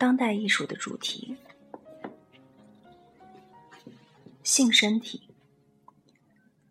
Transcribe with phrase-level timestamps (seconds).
[0.00, 1.36] 当代艺术的主题：
[4.42, 5.28] 性身体。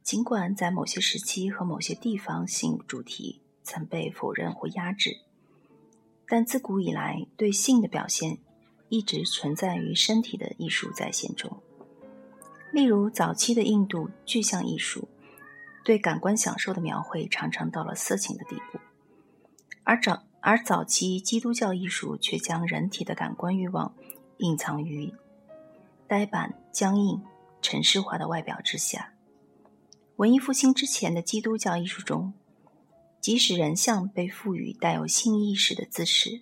[0.01, 5.19] 尽管在某些时期和某些地方，性主题曾被否认或压制，
[6.27, 8.39] 但自古以来，对性的表现
[8.87, 11.61] 一直存在于身体的艺术再现中。
[12.71, 15.07] 例如，早期的印度具象艺术
[15.85, 18.79] 对感官享受的描绘常常到了色情的地步，
[19.83, 23.93] 而早而早期基督教艺术却将人体的感官欲望
[24.37, 25.13] 隐藏于
[26.07, 27.21] 呆板、僵硬、
[27.61, 29.13] 城市化的外表之下。
[30.15, 32.33] 文艺复兴之前的基督教艺术中，
[33.21, 36.41] 即使人像被赋予带有性意识的姿势，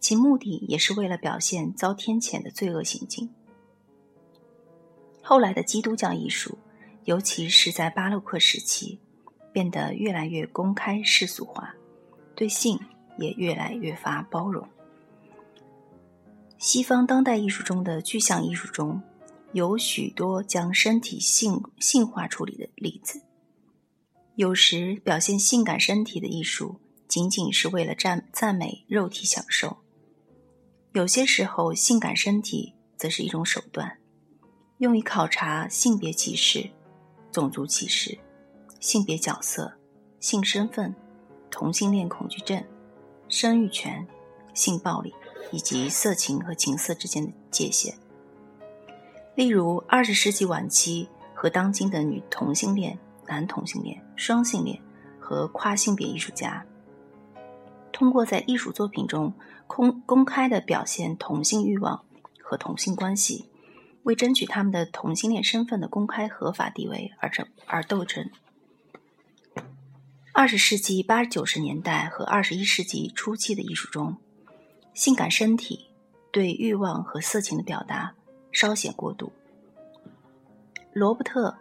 [0.00, 3.28] 其目的也是为了表现遭天谴的罪恶行径。
[5.22, 6.58] 后来的基督教艺术，
[7.04, 9.00] 尤其是在巴洛克时期，
[9.52, 11.74] 变得越来越公开世俗化，
[12.36, 12.78] 对性
[13.18, 14.68] 也越来越发包容。
[16.58, 19.02] 西方当代艺术中的具象艺术中。
[19.52, 23.22] 有许多将身体性性化处理的例子。
[24.34, 29.78] 有时表现性感身体的艺术，仅仅是为了赞赞美肉体享受；
[30.92, 33.96] 有些时候，性感身体则是一种手段，
[34.76, 36.68] 用于考察性别歧视、
[37.32, 38.18] 种族歧视、
[38.78, 39.72] 性别角色、
[40.20, 40.94] 性身份、
[41.58, 42.62] 同性恋恐惧症、
[43.30, 44.06] 生育权、
[44.52, 45.14] 性暴力
[45.50, 47.94] 以及色情和情色之间的界限。
[49.34, 54.78] 例如，二十世纪晚期和当今的女同性恋、男同性恋、双性恋
[55.18, 56.66] 和跨性别艺术家，
[57.90, 59.32] 通过在艺术作品中
[59.66, 62.04] 公公开的表现同性欲望
[62.42, 63.48] 和同性关系，
[64.02, 68.28] 为争取他们的同性恋身份的公开合法地位而争而斗争。
[70.38, 74.18] 二十世纪八九十年代和二十一世纪初期的艺术中，
[74.92, 75.86] 性感身体
[76.30, 78.14] 对欲望和色情的表达。
[78.52, 79.32] 稍显过度。
[80.92, 81.48] 罗伯特·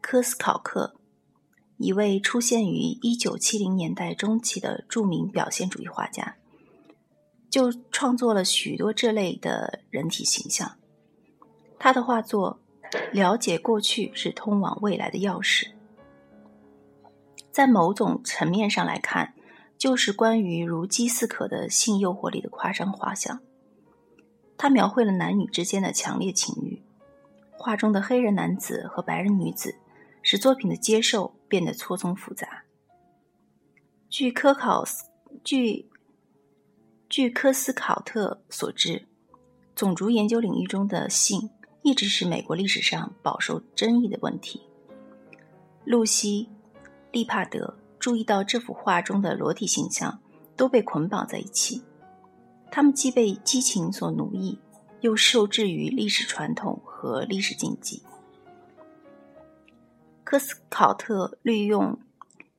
[0.00, 0.96] 科斯考克，
[1.76, 6.34] 一位出现于一九七零年代中期的著名表现主义画家，
[7.48, 10.76] 就创作了许多这类的人体形象。
[11.78, 12.58] 他的画作
[13.12, 15.66] 《了解过去是通往未来的钥匙》，
[17.58, 19.34] 在某种层面上来看，
[19.76, 23.40] 就是关于如饥似渴的性诱惑力的夸张画像。
[24.56, 26.80] 他描绘了男女之间的强烈情欲，
[27.50, 29.74] 画中的黑人男子和白人女子
[30.22, 32.62] 使作品的接受变得错综复杂。
[34.08, 35.06] 据科考斯
[35.42, 35.90] 据
[37.08, 39.04] 据科斯考特所知，
[39.74, 41.50] 种族研究领域中的性
[41.82, 44.62] 一直是美国历史上饱受争议的问题。
[45.84, 46.48] 露西·
[47.10, 50.20] 利帕德注意到这幅画中的裸体形象
[50.56, 51.82] 都被捆绑在一起。
[52.70, 54.58] 他们既被激情所奴役，
[55.00, 58.02] 又受制于历史传统和历史禁忌。
[60.22, 61.98] 科斯考特利用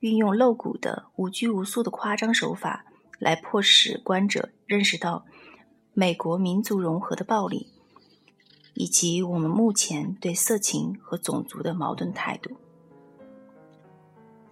[0.00, 2.84] 运用露骨的、无拘无束的夸张手法，
[3.20, 5.24] 来迫使观者认识到
[5.94, 7.68] 美国民族融合的暴力，
[8.74, 12.56] 以及我们目前对色情和种族的矛盾态度。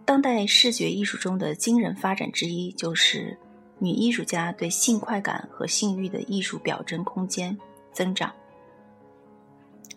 [0.09, 3.39] 当代视觉艺术中的惊人发展之一，就是。
[3.81, 7.57] 女艺术家对性快感和性欲的艺术表征空间
[7.93, 8.35] 增长。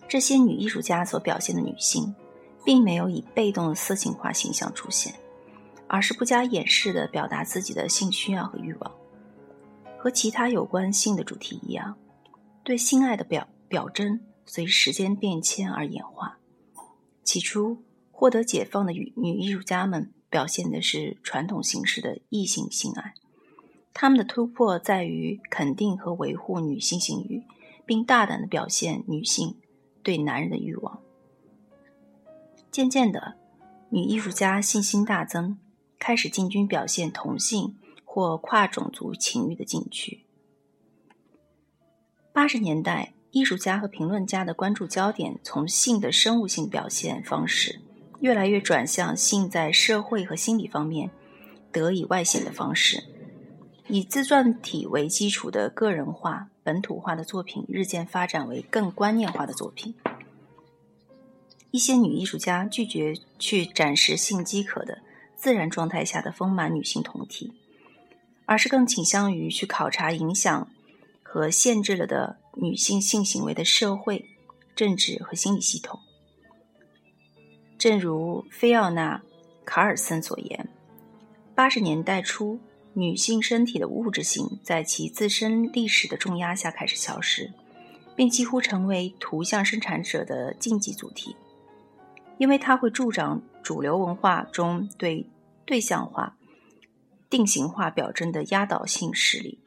[0.08, 2.14] 这些女艺术家所表现的女性，
[2.64, 5.16] 并没有以被动的色情化形象出现，
[5.88, 8.92] 而是不加掩饰地表达自己的性需要和欲望。
[9.98, 11.98] 和其他有关性的主题一样，
[12.64, 16.38] 对性爱的表表征随时间变迁而演化。
[17.24, 17.82] 起初，
[18.22, 23.16] 获得解放的女女艺术家们表现的是传统形式的异性性爱。
[23.96, 27.42] 他们的突破在于肯定和维护女性性欲，
[27.84, 29.56] 并大胆的表现女性
[30.04, 31.02] 对男人的欲望。
[32.70, 33.38] 渐渐的，
[33.90, 35.58] 女艺术家信心大增，
[35.98, 37.76] 开始进军表现同性
[38.06, 40.28] 或跨种族情欲的禁区。
[42.32, 47.82] 八十年代，艺术家和评论家的关注焦点从性的生物性表现方式，
[48.22, 51.12] 越来越转向性在社会和心理方面
[51.72, 53.04] 得以外显的方式。
[53.88, 59.94] 以自传体为基础的个人化、本土化的作品日渐发展为更观念化的作品。
[61.72, 65.00] 一些女艺术家拒绝去展示性饥渴的
[65.36, 67.52] 自然状态下的丰满女性酮体，
[68.46, 70.70] 而是更倾向于去考察影响
[71.24, 74.26] 和限制了的女性性行为的社会、
[74.76, 76.00] 政治和心理系统。
[77.82, 79.24] 正如菲奥娜·
[79.66, 80.70] 卡尔森所言，
[81.56, 82.60] 八十年代初。
[82.94, 87.52] 女性身体的物质性在其自身历史的重压下开始消失，
[88.16, 91.36] 并几乎成为图像生产者的禁忌主题，
[92.38, 95.26] 因为它会助长主流文化中对
[95.66, 96.38] 对象化、
[97.32, 99.58] 定型化表征的压倒性势力。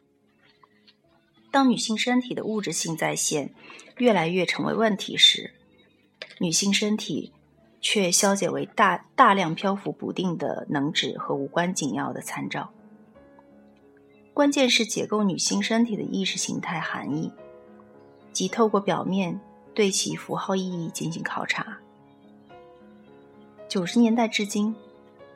[1.51, 3.53] 当女性身体的物质性在线
[3.97, 5.53] 越来越成为问题时，
[6.39, 7.33] 女性身体
[7.85, 12.71] 却消解为大大量漂浮不定的能指和无关紧要的参照。
[14.33, 17.31] 关键是解构女性身体的意识形态含义，
[18.33, 19.39] 即透过表面
[19.75, 21.79] 对其符号意义进行考察。
[23.69, 24.75] 九十年代至今，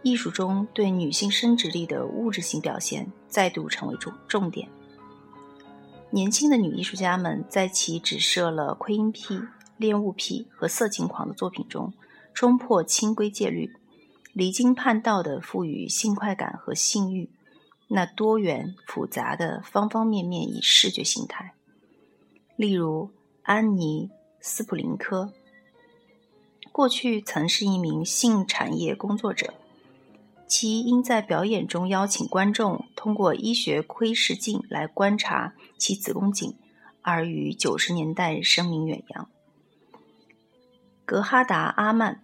[0.01, 4.71] 艺术中对女性生殖力的物质性表现再度成为重重点。
[6.11, 9.39] 年轻的女艺术家们在其只设了窥阴癖、
[9.77, 11.93] 恋物癖和色情狂的作品中，
[12.39, 13.75] 冲破清规戒律，
[14.33, 17.31] 离经叛道的赋予性快感和性欲。
[17.89, 21.55] 那多元复杂的方方面面以视觉形态，
[22.55, 23.11] 例如
[23.43, 24.07] 安妮·
[24.41, 25.33] 斯普林科，
[26.71, 29.55] 过去曾是一名性产业工作者，
[30.47, 36.55] 其因在表演中邀请观众通过医学窥视镜来观察其子宫颈，
[37.03, 39.29] 而于九十年代声名远扬。
[41.05, 42.21] 格哈达·阿曼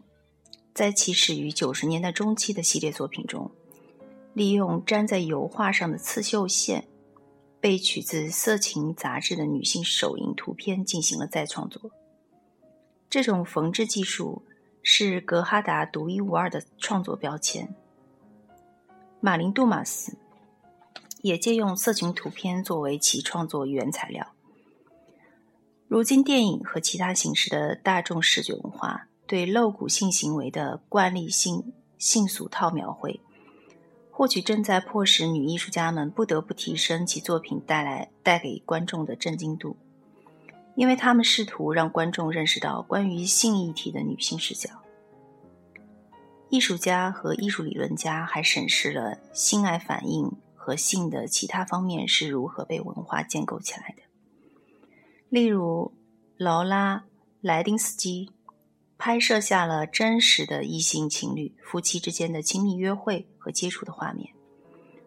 [0.74, 3.50] 在其始于九十年代中期的系列作品中。
[4.32, 6.88] 利用粘在油画上的刺绣线，
[7.60, 11.92] 被取自色情杂志的女性手淫图片进行了再创作。
[13.08, 14.42] 这种缝制技术
[14.82, 17.72] 是格哈达独一无二的创作标签。
[19.20, 20.16] 马林·杜马斯
[21.22, 24.32] 也借用色情图片作为其创作原材料。
[25.86, 33.20] 如今，电影和其他形式的大众视觉文化对露骨性行为的惯例性性俗套描绘。
[34.10, 39.76] 或许正在迫使女艺术家们不得不提升其作品带来带给观众的震惊度，
[40.76, 44.70] 因为他们试图让观众认识到关于性议题的女性视角。
[46.48, 54.02] 艺术家和艺术理论家还审视了性爱反应和性的其他方面是如何被文化建构起来的，
[55.28, 55.92] 例如
[56.36, 56.98] 劳拉·
[57.40, 58.30] 莱丁斯基。
[59.04, 64.32] 拍摄下了真实的异性情侣夫妻之间的亲密约会和接触的画面。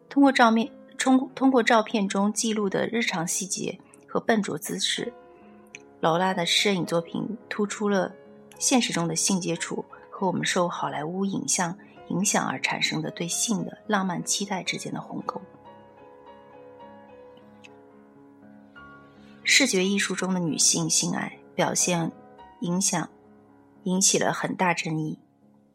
[0.07, 5.11] 通过照面，通通过照片中记录的日常细节和笨拙姿势，
[5.99, 8.13] 劳拉的摄影作品突出了
[8.59, 11.75] 现实中的性接触和我们受好莱坞影像
[12.09, 15.41] 影响而产生的对性的浪漫期待之间的鸿沟。
[19.43, 22.11] 视觉艺术中的女性性爱表现
[22.59, 23.09] 影响。
[23.88, 25.18] 引起了很大争议，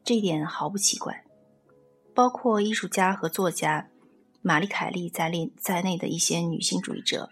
[0.05, 1.25] 这一点毫不奇怪。
[2.15, 3.89] 包括艺术家和作家
[4.43, 7.31] 玛丽·凯莉在内在内的一些女性主义者，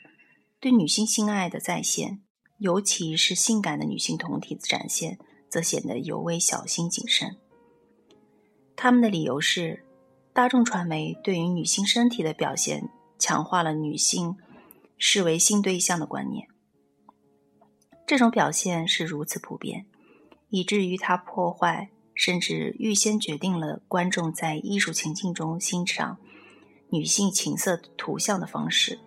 [0.59, 2.23] 对女性性爱的再现，
[2.57, 5.19] 尤其是性感的女性酮体的展现，
[5.51, 7.37] 则显得尤为小心谨慎。
[8.75, 9.85] 他们的理由是，
[10.33, 12.89] 大众传媒对于女性身体的表现，
[13.19, 14.35] 强化了女性
[14.97, 16.49] 视为性对象的观念。
[18.07, 19.85] 这种表现是如此普遍。
[20.51, 26.19] 以至于它破坏，甚至预先决定了观众在艺术情境中欣赏
[26.91, 28.99] 女性情色图像的方式。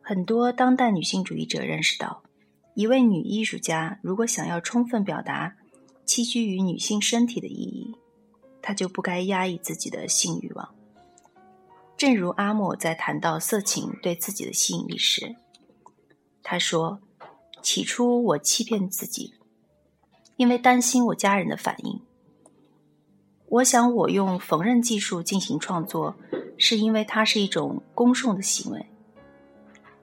[0.00, 2.22] 很多当代女性主义者认识到，
[2.74, 5.56] 一位女艺术家如果想要充分表达
[6.06, 7.94] 栖居于女性身体的意义，
[8.62, 10.74] 她就不该压抑自己的性欲望。
[11.96, 15.36] 正如阿莫在谈到色情对自己的吸引力时，
[16.42, 17.00] 他说。
[17.66, 19.34] 起初，我欺骗自己，
[20.36, 22.00] 因为担心我家人的反应。
[23.48, 26.14] 我想，我用缝纫技术进行创作，
[26.56, 28.86] 是因为它是一种恭送的行为，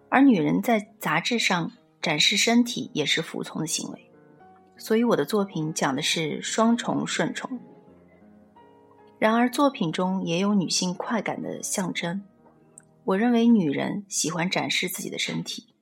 [0.09, 4.11] 而女人在杂志上展示身体也是服从的行为。
[4.75, 7.57] 所以，我的作品讲的是双重顺从。
[9.17, 12.21] 然而，作品中也有女性快感的象征。
[13.05, 15.73] 我认为，女人喜欢展示自己的身体，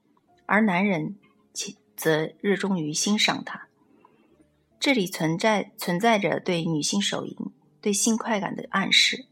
[0.46, 1.16] 而男人。
[1.54, 3.68] 其则热衷于欣赏它。
[4.80, 7.36] 这里存在存在着对女性手淫、
[7.80, 9.26] 对性快感的暗示。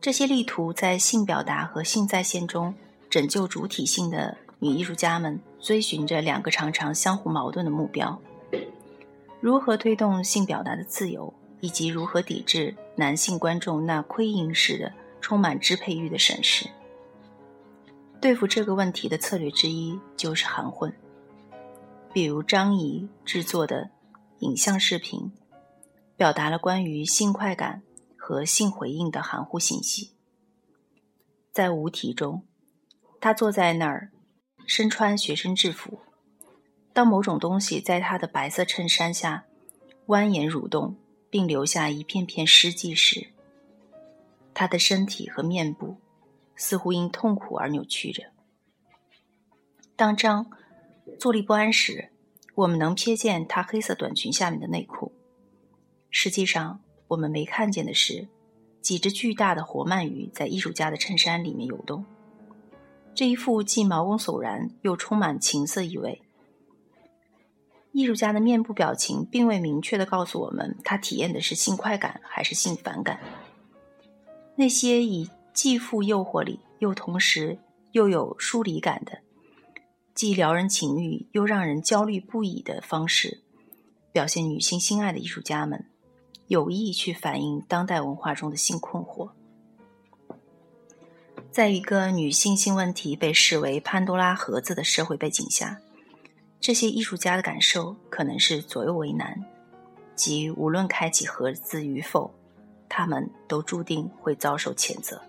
[0.00, 2.74] 这些力图在性表达和性在线中
[3.08, 8.20] 拯救主体性的女艺术家们，追寻着两个常常相互矛盾的目标：
[9.40, 14.92] 如何推动性表达的自由，以及如何抵制男性观众那窥淫式的、
[15.22, 16.68] 充满支配欲的审视。
[18.24, 20.90] 对付这个问题的策略之一就是含混，
[22.10, 23.90] 比如张怡制作的
[24.38, 25.30] 影像视频，
[26.16, 27.82] 表达了关于性快感
[28.16, 30.12] 和性回应的含糊信息。
[31.52, 32.42] 在无题中，
[33.20, 34.10] 他坐在那儿，
[34.66, 35.98] 身穿学生制服。
[36.94, 39.44] 当某种东西在他的白色衬衫下
[40.06, 40.96] 蜿蜒蠕动，
[41.28, 43.26] 并留下一片片湿迹时，
[44.54, 45.98] 他的身体和面部
[46.56, 48.24] 似乎因痛苦而扭曲着。
[49.96, 50.50] 当张
[51.18, 52.10] 坐立不安时，
[52.54, 55.12] 我们能瞥见他黑色短裙下面的内裤。
[56.10, 58.28] 实际上，我们没看见的是
[58.80, 62.04] 几只巨大的活鳗鱼在艺术家的衬衫里面游动。
[63.14, 66.20] 这一幅既毛骨悚然又充满情色意味。
[67.92, 73.20] 艺术家的面部表情并未明确的告诉我们，他体验的是性快感还是性反感。
[74.56, 77.56] 那些以既富诱惑力又同时
[77.92, 79.20] 又有疏离感的，
[80.12, 83.40] 既撩人情欲又让人焦虑不已的方式，
[84.12, 85.86] 表现女性心爱的艺术家们，
[86.48, 89.30] 有意去反映当代文化中的性困惑。
[91.52, 95.80] 在一个女性性问题被视为潘多拉盒子的社会背景下。
[96.60, 99.44] 这些艺术家的感受可能是左右为难，
[100.16, 102.34] 即无论开启盒子与否，
[102.88, 105.20] 他们都注定会遭受谴责。